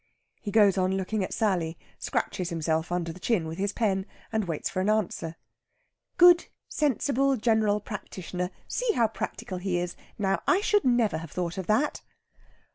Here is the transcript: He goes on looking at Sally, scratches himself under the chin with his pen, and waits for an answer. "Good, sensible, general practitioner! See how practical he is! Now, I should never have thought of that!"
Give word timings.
He 0.41 0.49
goes 0.49 0.79
on 0.79 0.97
looking 0.97 1.23
at 1.23 1.31
Sally, 1.31 1.77
scratches 1.99 2.49
himself 2.49 2.91
under 2.91 3.13
the 3.13 3.19
chin 3.19 3.45
with 3.45 3.59
his 3.59 3.71
pen, 3.71 4.07
and 4.31 4.45
waits 4.47 4.67
for 4.67 4.81
an 4.81 4.89
answer. 4.89 5.35
"Good, 6.17 6.47
sensible, 6.67 7.37
general 7.37 7.79
practitioner! 7.79 8.49
See 8.67 8.93
how 8.93 9.07
practical 9.09 9.59
he 9.59 9.77
is! 9.77 9.95
Now, 10.17 10.41
I 10.47 10.59
should 10.59 10.85
never 10.85 11.19
have 11.19 11.29
thought 11.29 11.59
of 11.59 11.67
that!" 11.67 12.01